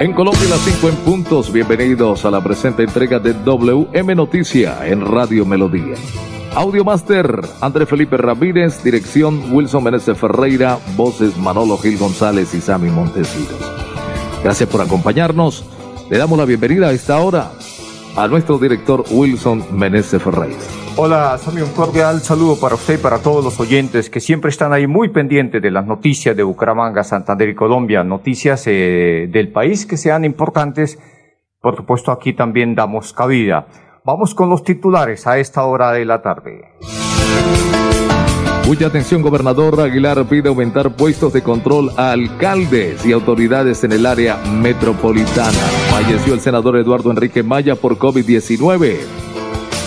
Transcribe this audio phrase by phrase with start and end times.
[0.00, 5.04] En Colombia las 5 en puntos, bienvenidos a la presente entrega de WM Noticia en
[5.04, 5.94] Radio Melodía.
[6.54, 12.88] Audio Master, André Felipe Ramírez, dirección Wilson Meneses Ferreira, voces Manolo Gil González y Sammy
[12.88, 13.60] Montesinos.
[14.42, 15.66] Gracias por acompañarnos.
[16.08, 17.52] Le damos la bienvenida a esta hora
[18.16, 20.58] a nuestro director Wilson Meneses Ferreira.
[20.96, 24.72] Hola, Sammy, un cordial saludo para usted y para todos los oyentes que siempre están
[24.72, 29.86] ahí muy pendientes de las noticias de Bucaramanga, Santander y Colombia, noticias eh, del país
[29.86, 30.98] que sean importantes.
[31.60, 33.66] Por supuesto, aquí también damos cabida.
[34.04, 36.62] Vamos con los titulares a esta hora de la tarde.
[38.70, 44.06] Mucha atención, gobernador Aguilar pide aumentar puestos de control a alcaldes y autoridades en el
[44.06, 45.58] área metropolitana.
[45.90, 48.96] Falleció el senador Eduardo Enrique Maya por COVID-19.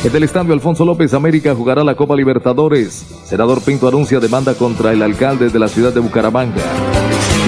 [0.03, 3.05] En el estadio Alfonso López América jugará la Copa Libertadores.
[3.23, 6.61] Senador Pinto anuncia demanda contra el alcalde de la ciudad de Bucaramanga.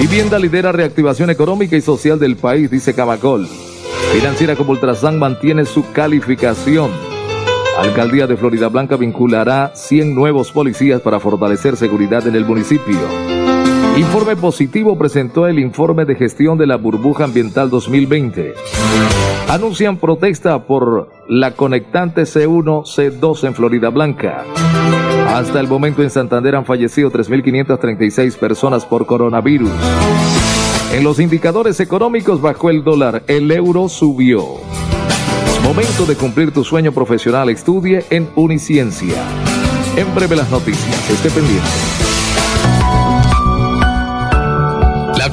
[0.00, 3.46] Vivienda lidera reactivación económica y social del país, dice Camacol.
[4.14, 7.05] Financiera como Ultrasan mantiene su calificación.
[7.78, 12.98] Alcaldía de Florida Blanca vinculará 100 nuevos policías para fortalecer seguridad en el municipio.
[13.96, 18.54] Informe positivo presentó el informe de gestión de la burbuja ambiental 2020.
[19.48, 24.44] Anuncian protesta por la conectante C1, C2 en Florida Blanca.
[25.28, 29.70] Hasta el momento en Santander han fallecido 3.536 personas por coronavirus.
[30.92, 34.60] En los indicadores económicos bajó el dólar, el euro subió.
[35.66, 37.48] Momento de cumplir tu sueño profesional.
[37.48, 39.20] Estudie en Uniciencia.
[39.96, 41.10] En breve las noticias.
[41.10, 42.05] Esté pendiente.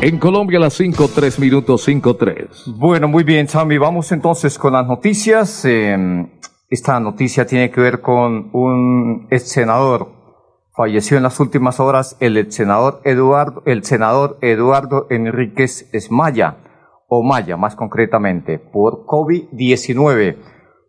[0.00, 2.46] En Colombia las 5, 3 minutos 5, 3.
[2.76, 3.78] Bueno, muy bien, Sammy.
[3.78, 5.64] Vamos entonces con las noticias.
[5.64, 5.96] Eh,
[6.68, 10.08] esta noticia tiene que ver con un ex senador.
[10.76, 16.56] Falleció en las últimas horas el senador Eduardo, el senador Eduardo Enríquez Esmaya,
[17.08, 20.36] o Maya más concretamente, por COVID-19.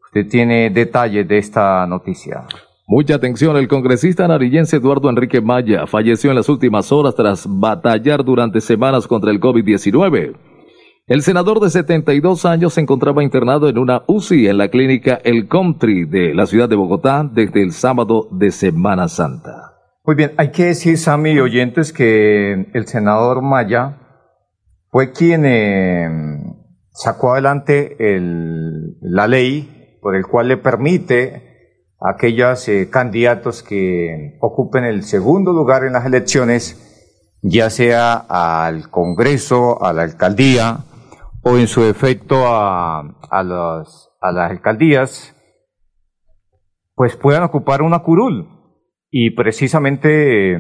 [0.06, 2.48] Usted tiene detalles de esta noticia.
[2.88, 8.24] Mucha atención, el congresista narillense Eduardo Enrique Maya falleció en las últimas horas tras batallar
[8.24, 10.36] durante semanas contra el COVID-19.
[11.08, 15.48] El senador de 72 años se encontraba internado en una UCI en la clínica El
[15.48, 19.74] Country de la ciudad de Bogotá desde el sábado de Semana Santa.
[20.04, 23.98] Muy bien, hay que decir, Sammy y oyentes, que el senador Maya
[24.92, 26.08] fue quien eh,
[26.92, 31.55] sacó adelante el- la ley por el cual le permite
[32.00, 36.82] aquellos eh, candidatos que ocupen el segundo lugar en las elecciones,
[37.42, 40.80] ya sea al Congreso, a la alcaldía
[41.44, 45.36] o en su defecto a, a, los, a las alcaldías,
[46.96, 48.50] pues puedan ocupar una curul.
[49.12, 50.58] Y precisamente eh,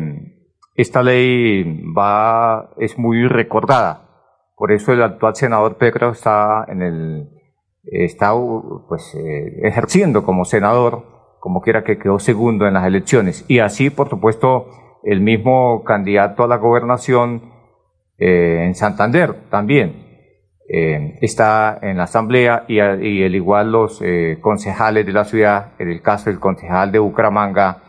[0.75, 4.05] esta ley va, es muy recordada.
[4.55, 7.29] Por eso el actual senador Pedro está en el,
[7.83, 8.33] está
[8.87, 11.14] pues eh, ejerciendo como senador,
[11.45, 13.45] como quiera que quedó segundo en las elecciones.
[13.47, 14.65] Y así, por supuesto,
[15.03, 17.51] el mismo candidato a la gobernación
[18.17, 20.07] eh, en Santander también
[20.67, 25.73] eh, está en la asamblea y, y el igual los eh, concejales de la ciudad,
[25.77, 27.83] en el caso del concejal de Bucaramanga,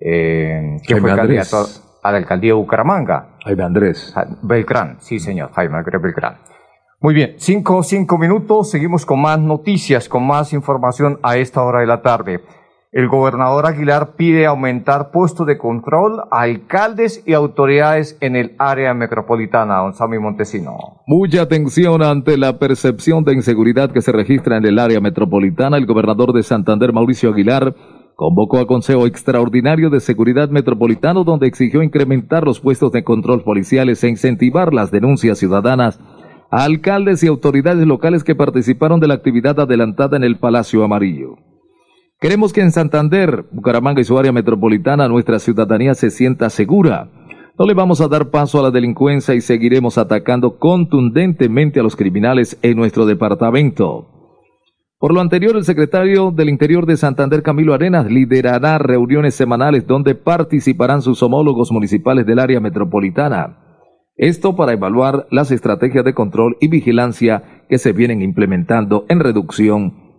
[0.00, 1.48] eh, que Jaime fue Andrés.
[1.48, 1.66] candidato
[2.02, 3.36] a la alcaldía de Bucaramanga.
[3.44, 4.12] Jaime Andrés.
[4.42, 6.38] Belgrán, sí señor, Jaime Andrés Belgrán.
[6.98, 11.82] Muy bien, cinco, cinco minutos, seguimos con más noticias, con más información a esta hora
[11.82, 12.40] de la tarde.
[12.92, 18.94] El gobernador Aguilar pide aumentar puestos de control a alcaldes y autoridades en el área
[18.94, 20.76] metropolitana, don Sammy Montesino.
[21.06, 25.76] Mucha atención ante la percepción de inseguridad que se registra en el área metropolitana.
[25.76, 27.76] El gobernador de Santander, Mauricio Aguilar,
[28.16, 34.02] convocó a Consejo Extraordinario de Seguridad Metropolitano donde exigió incrementar los puestos de control policiales
[34.02, 36.00] e incentivar las denuncias ciudadanas
[36.50, 41.36] a alcaldes y autoridades locales que participaron de la actividad adelantada en el Palacio Amarillo.
[42.20, 47.08] Queremos que en Santander, Bucaramanga y su área metropolitana nuestra ciudadanía se sienta segura.
[47.58, 51.96] No le vamos a dar paso a la delincuencia y seguiremos atacando contundentemente a los
[51.96, 54.06] criminales en nuestro departamento.
[54.98, 60.14] Por lo anterior, el secretario del Interior de Santander, Camilo Arenas, liderará reuniones semanales donde
[60.14, 63.56] participarán sus homólogos municipales del área metropolitana.
[64.16, 70.09] Esto para evaluar las estrategias de control y vigilancia que se vienen implementando en reducción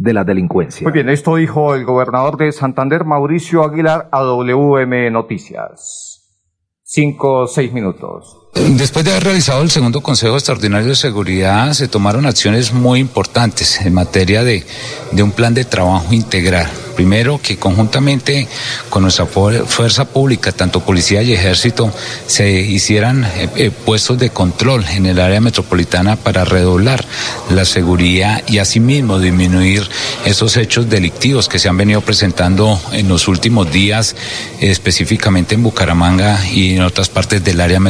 [0.00, 0.82] de la delincuencia.
[0.84, 6.40] Muy bien, esto dijo el gobernador de Santander, Mauricio Aguilar, a WM Noticias.
[6.82, 8.39] Cinco, seis minutos.
[8.54, 13.80] Después de haber realizado el segundo Consejo Extraordinario de Seguridad, se tomaron acciones muy importantes
[13.80, 14.66] en materia de,
[15.12, 16.68] un plan de trabajo integral.
[16.96, 18.46] Primero, que conjuntamente
[18.90, 21.90] con nuestra fu- fuerza pública, tanto policía y ejército,
[22.26, 27.04] se hicieran eh, eh, puestos de control en el área metropolitana para redoblar
[27.50, 29.88] la seguridad y asimismo disminuir
[30.26, 34.16] esos hechos delictivos que se han venido presentando en los últimos días,
[34.60, 37.80] específicamente en Bucaramanga y en otras partes del área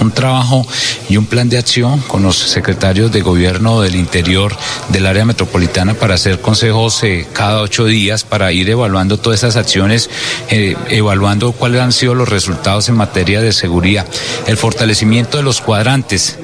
[0.00, 0.66] Un trabajo
[1.08, 4.56] y un plan de acción con los secretarios de gobierno del interior
[4.88, 9.56] del área metropolitana para hacer consejos eh, cada ocho días para ir evaluando todas esas
[9.56, 10.08] acciones,
[10.48, 14.06] eh, evaluando cuáles han sido los resultados en materia de seguridad,
[14.46, 16.38] el fortalecimiento de los cuadrantes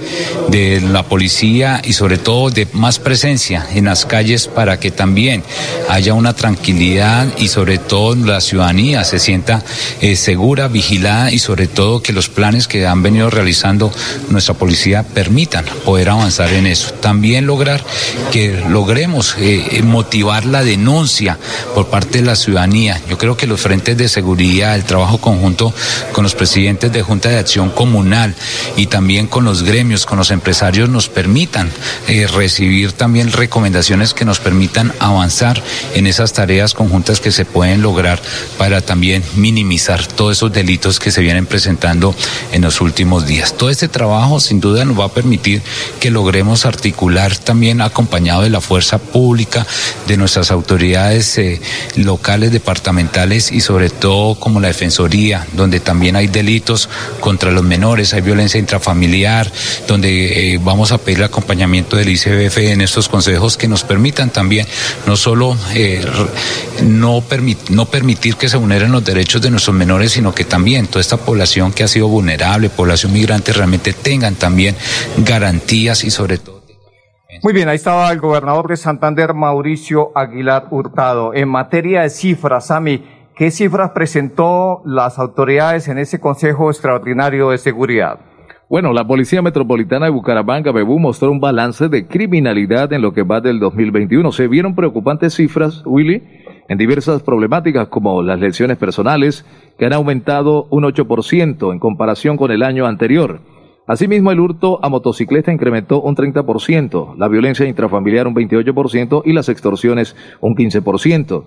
[0.49, 5.43] de la policía y sobre todo de más presencia en las calles para que también
[5.89, 9.63] haya una tranquilidad y sobre todo la ciudadanía se sienta
[10.01, 13.93] eh, segura, vigilada y sobre todo que los planes que han venido realizando
[14.31, 16.93] nuestra policía permitan poder avanzar en eso.
[16.95, 17.83] También lograr
[18.33, 21.39] que logremos eh, motivar la denuncia
[21.75, 23.01] por parte de la ciudadanía.
[23.09, 25.73] Yo creo que los frentes de seguridad, el trabajo conjunto
[26.13, 28.35] con los presidentes de Junta de Acción Comunal
[28.77, 31.71] y también con los gremios, con los empresarios, nos permitan
[32.09, 35.63] eh, recibir también recomendaciones que nos permitan avanzar
[35.95, 38.21] en esas tareas conjuntas que se pueden lograr
[38.59, 42.15] para también minimizar todos esos delitos que se vienen presentando
[42.53, 42.96] en los últimos
[43.27, 43.55] días.
[43.57, 45.63] Todo este trabajo sin duda nos va a permitir
[46.01, 49.67] que logremos articular también acompañado de la fuerza pública,
[50.07, 51.61] de nuestras autoridades eh,
[51.97, 56.89] locales, departamentales y sobre todo como la Defensoría, donde también hay delitos
[57.21, 59.53] contra los menores, hay violencia intrafamiliar,
[59.87, 64.31] donde eh, vamos a pedir el acompañamiento del ICBF en estos consejos que nos permitan
[64.31, 64.67] también
[65.07, 66.05] no solo eh,
[66.83, 67.23] no,
[67.71, 71.17] no permitir que se vulneren los derechos de nuestros menores, sino que también toda esta
[71.17, 74.77] población que ha sido vulnerable, población migrante, realmente tengan también
[75.27, 76.63] garantías y sobre todo
[77.43, 81.35] Muy bien, ahí estaba el gobernador de Santander, Mauricio Aguilar Hurtado.
[81.35, 87.59] En materia de cifras, Sami, ¿qué cifras presentó las autoridades en ese Consejo Extraordinario de
[87.59, 88.21] Seguridad?
[88.71, 93.25] Bueno, la Policía Metropolitana de Bucaramanga, Bebú, mostró un balance de criminalidad en lo que
[93.25, 94.31] va del 2021.
[94.31, 96.23] Se vieron preocupantes cifras, Willy,
[96.69, 99.45] en diversas problemáticas como las lesiones personales,
[99.79, 103.41] que han aumentado un 8% en comparación con el año anterior.
[103.87, 109.49] Asimismo, el hurto a motocicleta incrementó un 30%, la violencia intrafamiliar un 28% y las
[109.49, 111.45] extorsiones un 15%.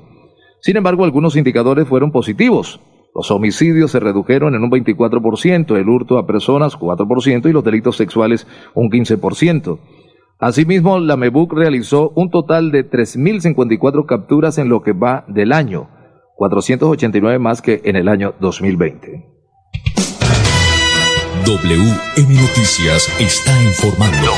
[0.61, 2.79] Sin embargo, algunos indicadores fueron positivos.
[3.13, 7.97] Los homicidios se redujeron en un 24%, el hurto a personas 4% y los delitos
[7.97, 9.79] sexuales un 15%.
[10.41, 15.89] Asimismo, la MEBUC realizó un total de 3.054 capturas en lo que va del año,
[16.38, 19.25] 489 más que en el año 2020.
[21.46, 24.31] WM Noticias está informando.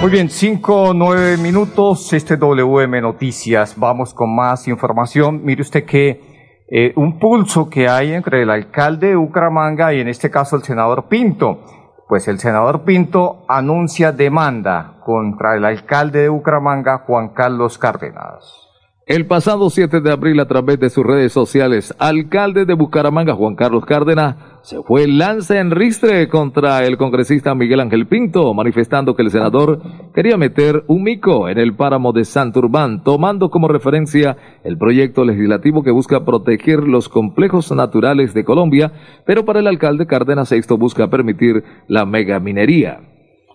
[0.00, 3.78] Muy bien, cinco, nueve minutos, este WM Noticias.
[3.78, 5.44] Vamos con más información.
[5.44, 10.08] Mire usted que eh, un pulso que hay entre el alcalde de Bucaramanga y en
[10.08, 11.77] este caso el senador Pinto.
[12.08, 18.67] Pues el senador Pinto anuncia demanda contra el alcalde de Bucaramanga, Juan Carlos Cárdenas.
[19.08, 23.54] El pasado 7 de abril, a través de sus redes sociales, alcalde de Bucaramanga, Juan
[23.54, 29.22] Carlos Cárdenas, se fue lanza en ristre contra el congresista Miguel Ángel Pinto, manifestando que
[29.22, 29.80] el senador
[30.14, 35.82] quería meter un mico en el páramo de Santurbán, tomando como referencia el proyecto legislativo
[35.82, 38.92] que busca proteger los complejos naturales de Colombia,
[39.24, 43.00] pero para el alcalde Cárdenas esto busca permitir la megaminería.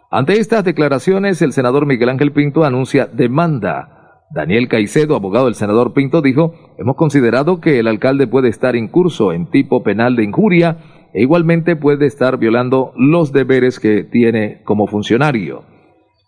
[0.10, 4.00] Ante estas declaraciones, el senador Miguel Ángel Pinto anuncia demanda
[4.34, 9.32] Daniel Caicedo, abogado del senador Pinto, dijo, hemos considerado que el alcalde puede estar incurso
[9.32, 10.78] en tipo penal de injuria
[11.14, 15.66] e igualmente puede estar violando los deberes que tiene como funcionario.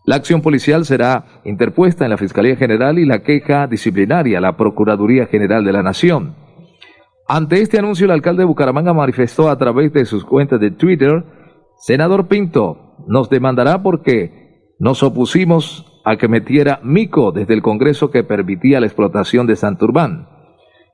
[0.05, 4.55] La acción policial será interpuesta en la Fiscalía General y la queja disciplinaria a la
[4.55, 6.35] Procuraduría General de la Nación.
[7.27, 11.23] Ante este anuncio, el alcalde de Bucaramanga manifestó a través de sus cuentas de Twitter,
[11.79, 18.23] Senador Pinto, nos demandará porque nos opusimos a que metiera mico desde el Congreso que
[18.23, 20.29] permitía la explotación de Santurbán.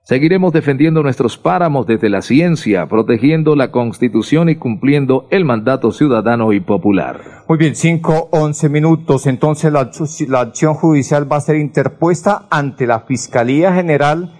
[0.03, 6.53] Seguiremos defendiendo nuestros páramos desde la ciencia, protegiendo la Constitución y cumpliendo el mandato ciudadano
[6.53, 7.44] y popular.
[7.48, 9.27] Muy bien, cinco, once minutos.
[9.27, 9.91] Entonces la,
[10.27, 14.34] la acción judicial va a ser interpuesta ante la Fiscalía General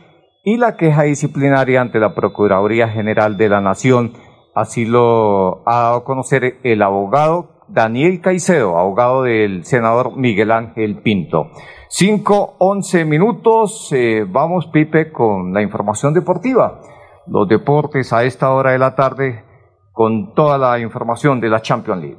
[0.44, 4.14] y la queja disciplinaria ante la Procuraduría General de la Nación.
[4.56, 11.02] Así lo ha dado a conocer el abogado Daniel Caicedo, abogado del senador Miguel Ángel
[11.02, 11.52] Pinto.
[11.90, 13.90] Cinco, once minutos.
[13.92, 16.80] Eh, vamos, Pipe, con la información deportiva.
[17.28, 19.46] Los deportes a esta hora de la tarde
[19.94, 22.18] con toda la información de la Champions League.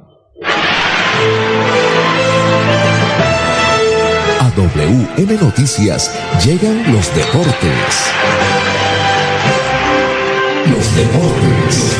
[4.39, 6.11] A WM Noticias
[6.45, 8.13] llegan los deportes.
[10.69, 11.99] Los deportes.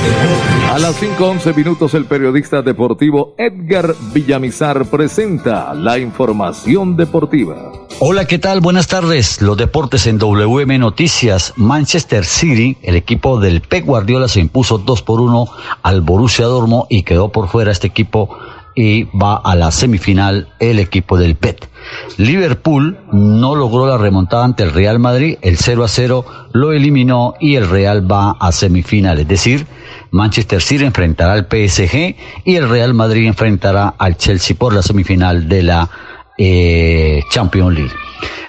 [0.72, 7.74] A las 5.11 minutos el periodista deportivo Edgar Villamizar presenta la información deportiva.
[8.00, 8.62] Hola, ¿qué tal?
[8.62, 9.42] Buenas tardes.
[9.42, 11.54] Los deportes en WM Noticias.
[11.58, 15.48] Manchester City, el equipo del Pep Guardiola se impuso 2 por 1
[15.82, 18.38] al Borussia Dortmund y quedó por fuera este equipo
[18.76, 21.70] y va a la semifinal el equipo del PET.
[22.18, 27.36] Liverpool no logró la remontada ante el Real Madrid, el 0 a 0 lo eliminó
[27.40, 29.66] y el Real va a semifinal, es decir,
[30.12, 32.16] Manchester City enfrentará al PSG
[32.46, 35.90] y el Real Madrid enfrentará al Chelsea por la semifinal de la
[36.38, 37.94] eh, Champions League.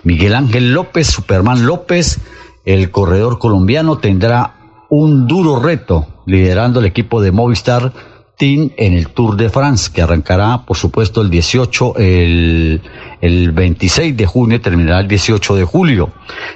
[0.05, 2.21] Miguel Ángel López, Superman López,
[2.65, 4.55] el corredor colombiano tendrá
[4.91, 7.93] un duro reto liderando el equipo de Movistar
[8.37, 12.83] Team en el Tour de France, que arrancará, por supuesto, el 18, el,
[13.21, 16.13] el 26 de junio, terminará el 18 de julio.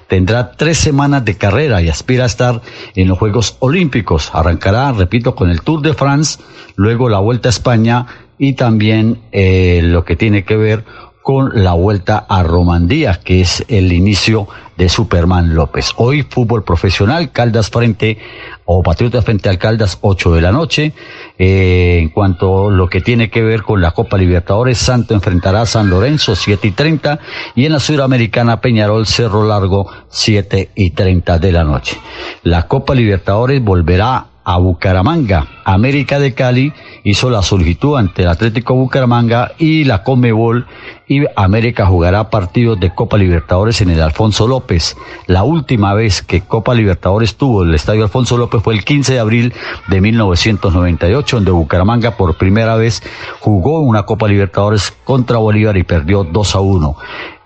[0.09, 2.63] Tendrá tres semanas de carrera y aspira a estar
[2.95, 4.31] en los Juegos Olímpicos.
[4.33, 6.41] Arrancará, repito, con el Tour de France,
[6.77, 8.07] luego la Vuelta a España
[8.39, 10.85] y también eh, lo que tiene que ver
[11.29, 15.91] con la vuelta a Romandía, que es el inicio de Superman López.
[15.97, 18.17] Hoy fútbol profesional, Caldas frente
[18.65, 20.95] o Patriotas frente al Caldas, 8 de la noche.
[21.39, 25.61] Eh, en cuanto a lo que tiene que ver con la Copa Libertadores, Santo enfrentará
[25.61, 27.19] a San Lorenzo, 7 y 30.
[27.55, 31.99] Y en la Sudamericana, Peñarol, Cerro Largo, 7 y 30 de la noche.
[32.43, 35.47] La Copa Libertadores volverá a Bucaramanga.
[35.67, 36.73] América de Cali
[37.05, 40.67] hizo la solicitud ante el Atlético Bucaramanga y la Comebol
[41.07, 44.97] y América jugará partidos de Copa Libertadores en el Alfonso López.
[45.27, 49.21] La última vez que Copa Libertadores tuvo el Estadio Alfonso López fue el 15 de
[49.21, 49.53] abril
[49.89, 53.03] de 1998, donde Bucaramanga por primera vez
[53.41, 56.97] jugó una Copa Libertadores contra Bolívar y perdió 2 a 1.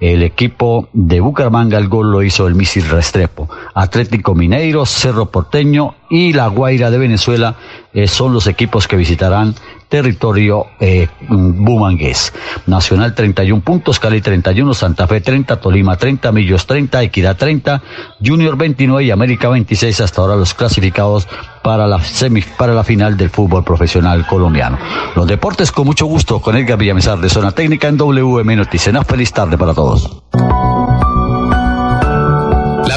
[0.02, 3.48] El equipo de Bucaramanga el gol lo hizo el Misil Restrepo.
[3.72, 7.54] Atlético Mineiro, Cerro Porteño y La Guaira de Venezuela
[7.94, 9.54] eh, son los equipos que visitarán
[9.88, 12.32] territorio eh, bumangués.
[12.66, 17.82] Nacional 31 puntos, Cali 31, Santa Fe 30, Tolima 30, Millos 30, Equidad 30,
[18.24, 21.28] Junior 29 y América 26 hasta ahora los clasificados
[21.62, 24.78] para la semi, para la final del fútbol profesional colombiano.
[25.14, 29.06] Los deportes con mucho gusto con Edgar Villamizar de Zona Técnica en WM Noticias.
[29.06, 30.22] Feliz tarde para todos.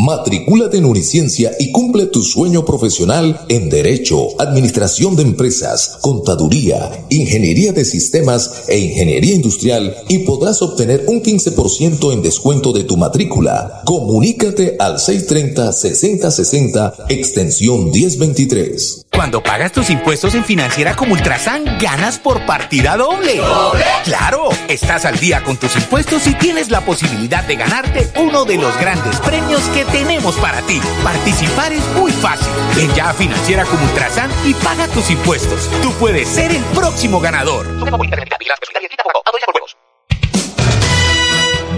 [0.00, 7.74] Matricúlate en Uniciencia y cumple tu sueño profesional en Derecho, Administración de Empresas, Contaduría, Ingeniería
[7.74, 13.82] de Sistemas e Ingeniería Industrial y podrás obtener un 15% en descuento de tu matrícula.
[13.84, 19.04] Comunícate al 630-6060, extensión 1023.
[19.20, 23.36] Cuando pagas tus impuestos en Financiera como Ultrasan, ganas por partida doble.
[23.36, 23.84] ¿Doble?
[24.04, 24.48] ¡Claro!
[24.66, 28.74] Estás al día con tus impuestos y tienes la posibilidad de ganarte uno de los
[28.80, 30.80] grandes premios que tenemos para ti.
[31.02, 32.52] Participar es muy fácil.
[32.76, 35.70] Ven ya a Financiera como Ultrasan y paga tus impuestos.
[35.82, 37.66] Tú puedes ser el próximo ganador.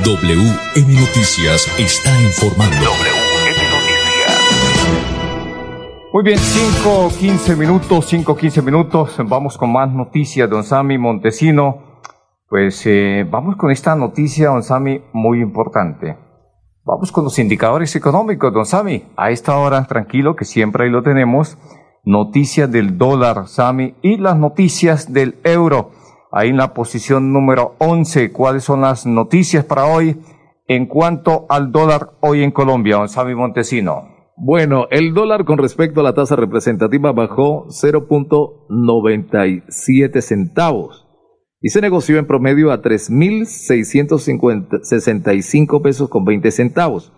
[0.04, 2.90] WM Noticias está informando.
[6.12, 9.16] Muy bien, 5, 15 minutos, 5, 15 minutos.
[9.24, 12.00] Vamos con más noticias, don Sami Montesino.
[12.48, 16.18] Pues eh, vamos con esta noticia, don Sami, muy importante.
[16.84, 19.04] Vamos con los indicadores económicos, don Sami.
[19.16, 21.56] A esta hora, tranquilo, que siempre ahí lo tenemos.
[22.02, 25.92] Noticias del dólar, Sami, y las noticias del euro.
[26.32, 30.20] Ahí en la posición número 11, ¿cuáles son las noticias para hoy
[30.66, 34.08] en cuanto al dólar hoy en Colombia, don Sami Montesino?
[34.36, 41.01] Bueno, el dólar con respecto a la tasa representativa bajó 0.97 centavos
[41.62, 47.12] y se negoció en promedio a 3.665 pesos con 20 centavos.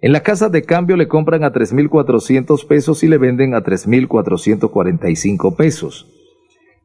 [0.00, 5.56] En la casa de cambio le compran a 3.400 pesos y le venden a 3.445
[5.56, 6.06] pesos.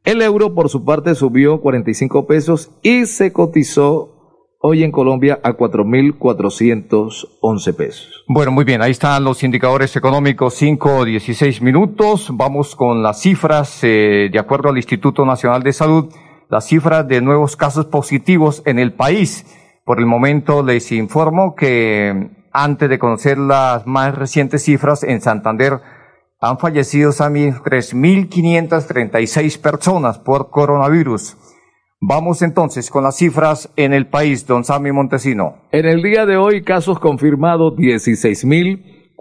[0.04, 4.14] El euro por su parte subió 45 pesos y se cotizó
[4.66, 8.24] hoy en Colombia a 4.411 pesos.
[8.28, 12.30] Bueno, muy bien, ahí están los indicadores económicos, 5 o 16 minutos.
[12.34, 16.12] Vamos con las cifras, eh, de acuerdo al Instituto Nacional de Salud,
[16.54, 19.48] las cifras de nuevos casos positivos en el país.
[19.86, 25.80] Por el momento les informo que antes de conocer las más recientes cifras, en Santander
[26.40, 31.38] han fallecido, Sami, 3.536 personas por coronavirus.
[32.00, 35.56] Vamos entonces con las cifras en el país, don Sami Montesino.
[35.72, 37.74] En el día de hoy, casos confirmados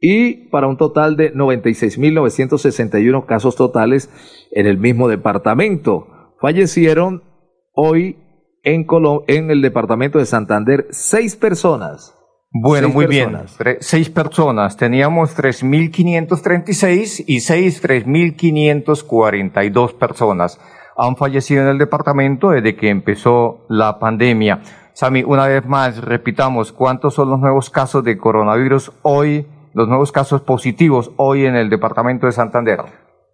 [0.00, 4.08] y para un total de 96.961 casos totales
[4.50, 6.06] en el mismo departamento.
[6.40, 7.24] Fallecieron
[7.74, 8.16] hoy
[8.62, 8.86] en,
[9.26, 12.14] en el departamento de Santander seis personas.
[12.56, 13.58] Bueno, Seis muy personas.
[13.58, 13.76] bien.
[13.76, 14.76] Tre- seis personas.
[14.76, 20.60] Teníamos 3.536 y seis 3.542 personas
[20.96, 24.60] han fallecido en el departamento desde que empezó la pandemia.
[24.92, 30.12] Sami, una vez más, repitamos, ¿cuántos son los nuevos casos de coronavirus hoy, los nuevos
[30.12, 32.78] casos positivos hoy en el departamento de Santander?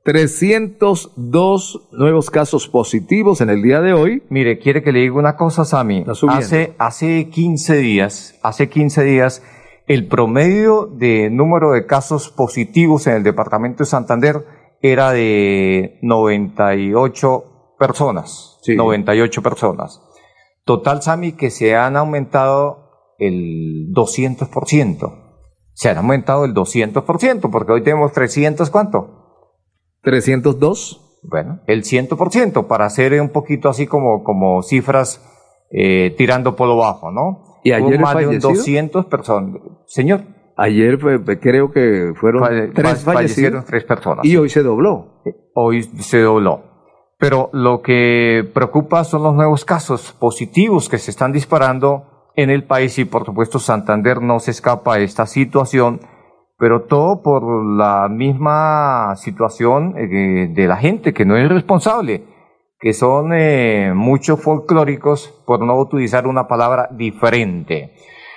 [0.03, 4.23] 302 nuevos casos positivos en el día de hoy.
[4.31, 6.05] Mire, quiere que le diga una cosa, Sami.
[6.29, 9.43] Hace, hace 15 días, hace 15 días,
[9.87, 14.47] el promedio de número de casos positivos en el departamento de Santander
[14.81, 18.59] era de 98 personas.
[18.67, 20.01] 98 personas.
[20.65, 25.35] Total, Sami, que se han aumentado el 200%.
[25.73, 29.19] Se han aumentado el 200%, porque hoy tenemos 300, ¿cuánto?
[30.03, 31.19] 302.
[31.23, 35.23] Bueno, el 100%, para hacer un poquito así como, como cifras
[35.71, 37.61] eh, tirando por lo bajo, ¿no?
[37.63, 38.51] ¿Y Hubo ayer más de un fallecido?
[38.51, 39.61] 200 personas.
[39.87, 40.23] Señor,
[40.63, 40.99] Ayer
[41.41, 42.43] creo que fueron
[42.75, 44.27] tres fallecieron tres personas.
[44.27, 45.23] Y hoy se dobló.
[45.55, 46.65] Hoy se dobló.
[47.17, 52.65] Pero lo que preocupa son los nuevos casos positivos que se están disparando en el
[52.65, 56.01] país y por supuesto Santander no se escapa de esta situación,
[56.61, 62.27] pero todo por la misma situación eh, de la gente que no es responsable,
[62.79, 67.94] que son eh, muchos folclóricos, por no utilizar una palabra diferente.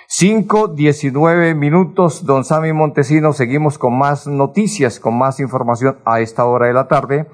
[0.08, 6.46] 5, 19 minutos, don Sammy Montesino, seguimos con más noticias, con más información a esta
[6.46, 7.28] hora de la tarde.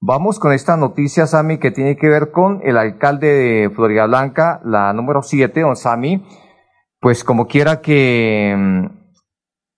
[0.00, 4.60] Vamos con esta noticia, Sami, que tiene que ver con el alcalde de Florida Blanca,
[4.64, 6.26] la número 7, don Sami,
[7.00, 9.03] pues como quiera que mm,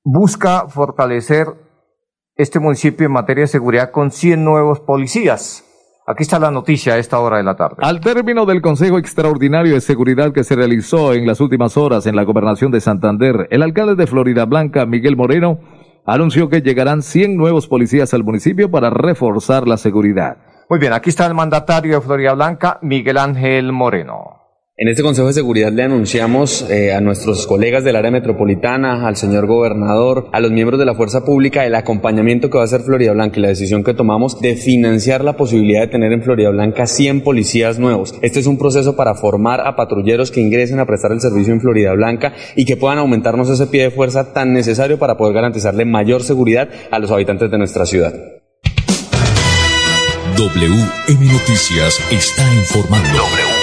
[0.08, 1.48] busca fortalecer
[2.36, 5.64] este municipio en materia de seguridad con 100 nuevos policías.
[6.06, 7.78] Aquí está la noticia a esta hora de la tarde.
[7.80, 12.14] Al término del Consejo Extraordinario de Seguridad que se realizó en las últimas horas en
[12.14, 15.58] la gobernación de Santander, el alcalde de Florida Blanca, Miguel Moreno,
[16.06, 20.36] anunció que llegarán 100 nuevos policías al municipio para reforzar la seguridad.
[20.70, 24.35] Muy bien, aquí está el mandatario de Florida Blanca, Miguel Ángel Moreno.
[24.78, 29.16] En este Consejo de Seguridad le anunciamos eh, a nuestros colegas del área metropolitana, al
[29.16, 32.82] señor gobernador, a los miembros de la fuerza pública el acompañamiento que va a hacer
[32.82, 36.50] Florida Blanca y la decisión que tomamos de financiar la posibilidad de tener en Florida
[36.50, 38.16] Blanca 100 policías nuevos.
[38.20, 41.62] Este es un proceso para formar a patrulleros que ingresen a prestar el servicio en
[41.62, 45.86] Florida Blanca y que puedan aumentarnos ese pie de fuerza tan necesario para poder garantizarle
[45.86, 48.12] mayor seguridad a los habitantes de nuestra ciudad.
[50.36, 53.55] WM Noticias está informando.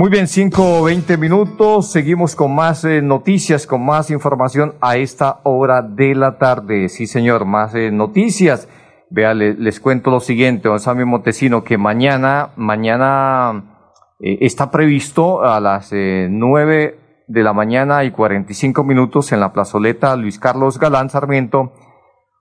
[0.00, 1.92] Muy bien, 5 o 20 minutos.
[1.92, 6.88] Seguimos con más eh, noticias, con más información a esta hora de la tarde.
[6.88, 8.66] Sí, señor, más eh, noticias.
[9.10, 13.74] Vea, les cuento lo siguiente, don Sammy Montesino, que mañana, mañana
[14.20, 20.16] eh, está previsto a las 9 de la mañana y 45 minutos en la plazoleta
[20.16, 21.74] Luis Carlos Galán Sarmiento,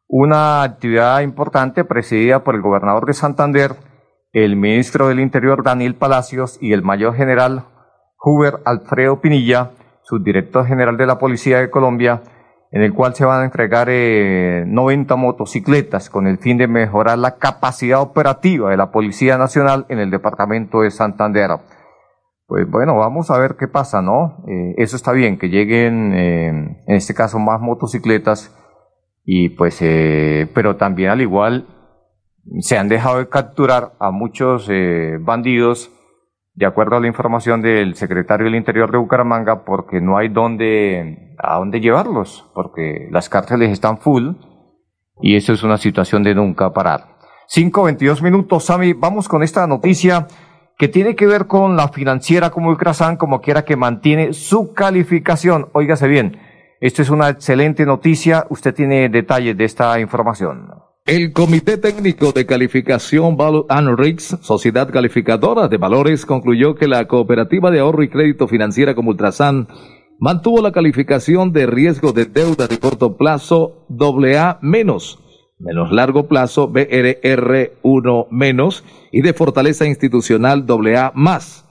[0.07, 3.75] una actividad importante presidida por el gobernador de Santander,
[4.31, 7.65] el ministro del Interior Daniel Palacios y el mayor general
[8.23, 9.71] Huber Alfredo Pinilla,
[10.03, 12.21] subdirector general de la Policía de Colombia,
[12.71, 17.17] en el cual se van a entregar 90 eh, motocicletas con el fin de mejorar
[17.17, 21.49] la capacidad operativa de la Policía Nacional en el departamento de Santander.
[22.45, 24.43] Pues bueno, vamos a ver qué pasa, ¿no?
[24.47, 28.55] Eh, eso está bien, que lleguen, eh, en este caso, más motocicletas
[29.25, 29.79] y pues,
[30.53, 31.78] pero también al igual
[32.59, 35.91] se han dejado de capturar a muchos eh, bandidos,
[36.53, 41.35] de acuerdo a la información del secretario del Interior de Bucaramanga, porque no hay dónde,
[41.37, 44.33] a dónde llevarlos, porque las cárceles están full
[45.21, 47.17] y eso es una situación de nunca parar.
[47.53, 50.27] 5.22 minutos, Sami, vamos con esta noticia
[50.77, 55.69] que tiene que ver con la financiera como Ultrasan, como quiera que mantiene su calificación.
[55.73, 56.39] Óigase bien,
[56.79, 60.69] esto es una excelente noticia, usted tiene detalles de esta información.
[61.09, 63.65] El Comité Técnico de Calificación Value
[64.43, 69.67] sociedad calificadora de valores, concluyó que la Cooperativa de Ahorro y Crédito Financiera como Ultrasan
[70.19, 75.17] mantuvo la calificación de riesgo de deuda de corto plazo AA menos,
[75.57, 81.65] menos largo plazo BRR1 menos y de fortaleza institucional AA más.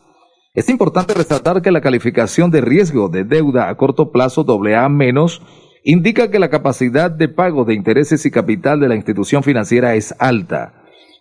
[0.53, 5.43] Es importante resaltar que la calificación de riesgo de deuda a corto plazo AA menos
[5.85, 10.15] indica que la capacidad de pago de intereses y capital de la institución financiera es
[10.19, 10.75] alta.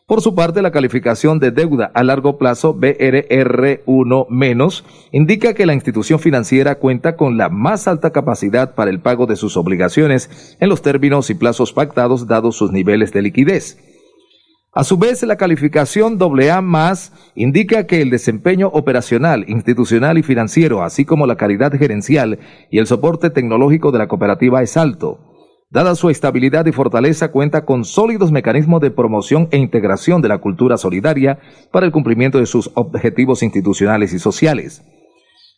[0.08, 6.20] Por su parte, la calificación de deuda a largo plazo BRR1- indica que la institución
[6.20, 10.82] financiera cuenta con la más alta capacidad para el pago de sus obligaciones en los
[10.82, 13.78] términos y plazos pactados dados sus niveles de liquidez.
[14.78, 20.84] A su vez, la calificación AA más indica que el desempeño operacional, institucional y financiero,
[20.84, 22.38] así como la calidad gerencial
[22.70, 25.18] y el soporte tecnológico de la cooperativa es alto.
[25.72, 30.38] Dada su estabilidad y fortaleza, cuenta con sólidos mecanismos de promoción e integración de la
[30.38, 31.40] cultura solidaria
[31.72, 34.84] para el cumplimiento de sus objetivos institucionales y sociales.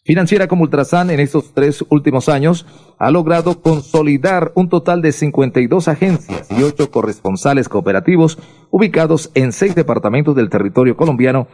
[0.06, 2.66] Financiera como Ultrasan en estos tres últimos años
[2.98, 8.40] ha logrado consolidar un total de 52 agencias y 8 corresponsales cooperativos
[8.72, 11.48] ubicados en seis departamentos del territorio colombiano,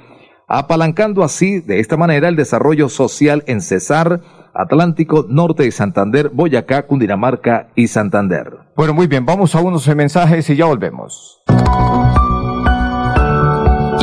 [0.47, 4.21] apalancando así de esta manera el desarrollo social en Cesar,
[4.53, 8.59] Atlántico, Norte de Santander, Boyacá, Cundinamarca y Santander.
[8.75, 11.41] Bueno, muy bien, vamos a unos mensajes y ya volvemos.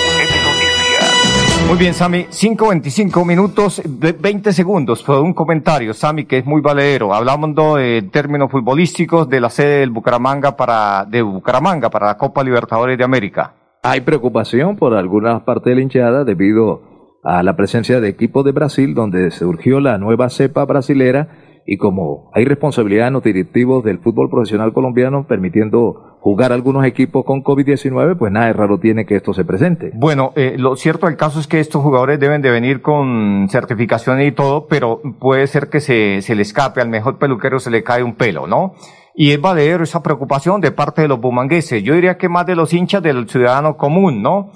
[1.71, 5.05] Muy bien, Sami, 5.25 minutos, de 20 segundos.
[5.05, 7.13] Fue un comentario, Sami, que es muy valedero.
[7.13, 12.43] Hablando de términos futbolísticos de la sede del Bucaramanga para, de Bucaramanga para la Copa
[12.43, 13.53] Libertadores de América.
[13.83, 16.81] Hay preocupación por algunas partes de la hinchada debido
[17.23, 21.29] a la presencia de equipos de Brasil, donde surgió la nueva cepa brasilera
[21.65, 27.25] y como hay responsabilidad en los directivos del fútbol profesional colombiano permitiendo jugar algunos equipos
[27.25, 29.91] con COVID-19, pues nada de raro tiene que esto se presente.
[29.95, 34.21] Bueno, eh, lo cierto del caso es que estos jugadores deben de venir con certificación
[34.21, 37.83] y todo, pero puede ser que se, se le escape, al mejor peluquero se le
[37.83, 38.75] cae un pelo, ¿no?
[39.15, 41.83] Y es valedero esa preocupación de parte de los bumangueses.
[41.83, 44.51] Yo diría que más de los hinchas del ciudadano común, ¿no?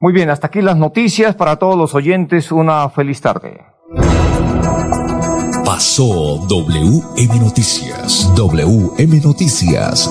[0.00, 2.52] Muy bien, hasta aquí las noticias para todos los oyentes.
[2.52, 3.62] Una feliz tarde.
[5.64, 8.32] Pasó WM Noticias.
[8.36, 10.10] WM Noticias.